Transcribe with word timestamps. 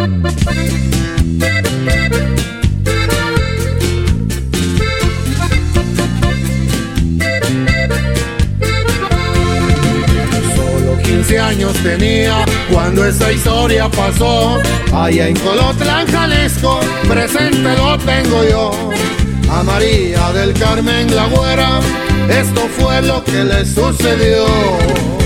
Solo 0.00 0.08
15 11.02 11.38
años 11.38 11.74
tenía 11.82 12.46
cuando 12.72 13.04
esa 13.04 13.30
historia 13.30 13.90
pasó. 13.90 14.58
Allá 14.94 15.28
en 15.28 15.36
Colotlán, 15.36 16.06
Jalisco, 16.06 16.80
presente 17.06 17.76
lo 17.76 17.98
tengo 17.98 18.42
yo. 18.48 18.70
A 19.50 19.62
María 19.62 20.32
del 20.32 20.54
Carmen 20.54 21.14
la 21.14 21.26
güera, 21.26 21.80
esto 22.30 22.62
fue 22.78 23.02
lo 23.02 23.22
que 23.22 23.44
le 23.44 23.66
sucedió. 23.66 25.19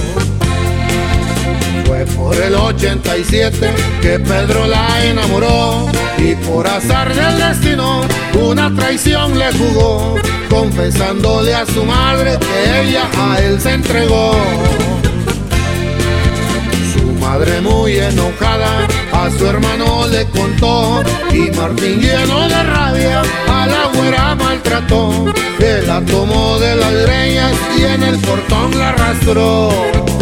Fue 2.85 2.97
por 2.97 3.15
el 3.15 3.25
87 3.25 3.75
que 4.03 4.19
Pedro 4.19 4.67
la 4.67 5.05
enamoró 5.05 5.87
y 6.19 6.35
por 6.35 6.67
azar 6.67 7.15
del 7.15 7.39
destino 7.39 8.03
una 8.39 8.75
traición 8.75 9.39
le 9.39 9.51
jugó, 9.53 10.17
confesándole 10.51 11.55
a 11.55 11.65
su 11.65 11.83
madre 11.85 12.39
que 12.39 12.83
ella 12.83 13.09
a 13.17 13.41
él 13.41 13.59
se 13.59 13.73
entregó. 13.73 14.37
Su 16.93 17.13
madre 17.15 17.61
muy 17.63 17.97
enojada 17.97 18.87
a 19.13 19.31
su 19.31 19.47
hermano 19.47 20.07
le 20.09 20.27
contó 20.27 21.03
y 21.33 21.51
Martín 21.57 22.01
lleno 22.01 22.49
de 22.49 22.63
rabia 22.65 23.23
a 23.49 23.67
la 23.67 23.87
güera 23.95 24.35
maltrató. 24.35 25.25
Él 25.59 25.87
la 25.87 26.03
tomó 26.03 26.59
de 26.59 26.77
las 26.77 26.93
greñas 26.93 27.53
y 27.79 27.85
en 27.85 28.03
el 28.03 28.19
portón 28.19 28.79
la 28.79 28.91
arrastró. 28.91 30.14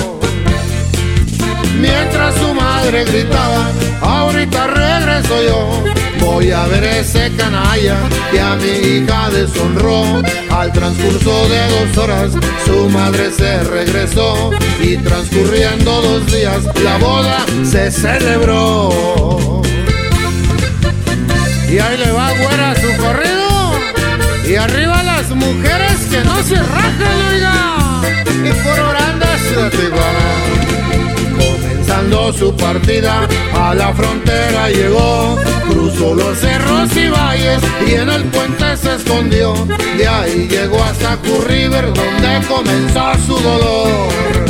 Ahorita 4.00 4.66
regreso 4.66 5.42
yo. 5.42 5.84
Voy 6.20 6.50
a 6.50 6.66
ver 6.66 6.84
ese 6.84 7.32
canalla 7.36 7.96
que 8.30 8.40
a 8.40 8.56
mi 8.56 8.68
hija 8.68 9.30
deshonró. 9.30 10.22
Al 10.50 10.72
transcurso 10.72 11.48
de 11.48 11.68
dos 11.68 11.98
horas, 11.98 12.32
su 12.66 12.88
madre 12.90 13.30
se 13.30 13.62
regresó. 13.64 14.50
Y 14.80 14.96
transcurriendo 14.98 16.02
dos 16.02 16.26
días, 16.26 16.64
la 16.82 16.98
boda 16.98 17.44
se 17.64 17.90
celebró. 17.90 19.62
Y 21.68 21.78
ahí 21.78 21.96
le 21.96 22.12
va 22.12 22.30
güera 22.32 22.74
su 22.74 23.02
corrido. 23.02 23.42
Y 24.46 24.56
arriba 24.56 25.02
las 25.02 25.30
mujeres 25.30 25.98
que 26.10 26.22
no 26.24 26.42
se 26.42 26.56
rajan, 26.56 26.91
su 32.42 32.56
partida, 32.56 33.28
a 33.54 33.72
la 33.72 33.92
frontera 33.94 34.68
llegó. 34.68 35.38
Cruzó 35.70 36.12
los 36.12 36.36
cerros 36.38 36.96
y 36.96 37.08
valles 37.08 37.62
y 37.86 37.94
en 37.94 38.08
el 38.10 38.24
puente 38.24 38.76
se 38.76 38.96
escondió. 38.96 39.54
De 39.96 40.08
ahí 40.08 40.48
llegó 40.48 40.82
hasta 40.82 41.16
Curry 41.18 41.68
River, 41.68 41.94
donde 41.94 42.46
comenzó 42.48 43.12
su 43.26 43.36
dolor. 43.38 44.44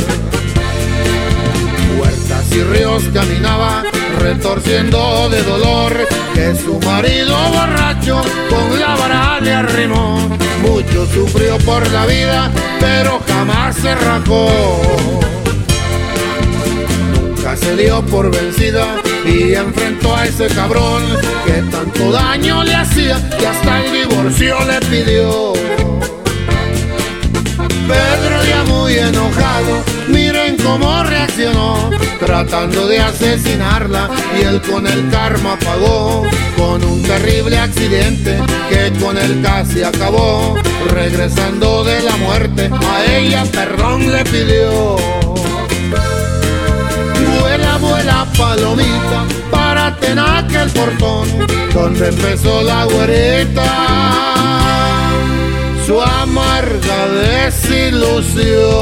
Huertas 1.99 2.51
y 2.51 2.63
ríos 2.63 3.03
caminaba, 3.13 3.83
retorciendo 4.19 5.29
de 5.29 5.43
dolor, 5.43 5.93
que 6.33 6.55
su 6.55 6.79
marido 6.79 7.37
borracho 7.51 8.21
con 8.49 8.79
la 8.79 8.95
vara 8.95 9.39
le 9.39 9.53
arrimó. 9.53 10.17
Mucho 10.63 11.05
sufrió 11.13 11.59
por 11.59 11.87
la 11.91 12.07
vida, 12.07 12.51
pero 12.79 13.21
jamás 13.27 13.75
se 13.75 13.93
rajó. 13.93 15.42
Se 17.75 17.81
dio 17.81 18.03
por 18.03 18.29
vencida 18.29 18.85
y 19.25 19.55
enfrentó 19.55 20.15
a 20.15 20.25
ese 20.25 20.45
cabrón 20.47 21.01
que 21.43 21.53
tanto 21.71 22.11
daño 22.11 22.63
le 22.63 22.75
hacía 22.75 23.17
que 23.39 23.47
hasta 23.47 23.83
el 23.83 23.91
divorcio 23.91 24.57
le 24.65 24.79
pidió. 24.81 25.53
Pedro 27.87 28.43
ya 28.47 28.63
muy 28.65 28.93
enojado, 28.93 29.83
miren 30.07 30.55
cómo 30.57 31.03
reaccionó, 31.03 31.89
tratando 32.19 32.85
de 32.87 32.99
asesinarla 32.99 34.07
y 34.39 34.43
él 34.43 34.61
con 34.61 34.85
el 34.85 35.09
karma 35.09 35.57
pagó, 35.57 36.27
con 36.55 36.83
un 36.83 37.01
terrible 37.01 37.57
accidente 37.57 38.39
que 38.69 38.93
con 39.03 39.17
él 39.17 39.41
casi 39.41 39.81
acabó, 39.81 40.55
regresando 40.91 41.83
de 41.83 42.03
la 42.03 42.17
muerte, 42.17 42.69
a 42.71 43.05
ella 43.17 43.43
perdón 43.51 44.11
le 44.11 44.23
pidió. 44.25 45.12
Palomita, 48.37 49.25
párate 49.51 50.11
en 50.11 50.19
aquel 50.19 50.69
portón, 50.71 51.27
donde 51.73 52.09
empezó 52.09 52.61
la 52.63 52.85
güerita 52.85 53.63
su 55.85 56.01
amarga 56.01 57.07
desilusión. 57.07 58.72